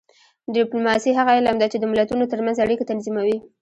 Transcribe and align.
ډیپلوماسي 0.55 1.11
هغه 1.13 1.31
علم 1.37 1.55
دی 1.59 1.67
چې 1.73 1.77
د 1.79 1.85
ملتونو 1.91 2.23
ترمنځ 2.31 2.57
اړیکې 2.59 2.85
تنظیموي 2.91 3.37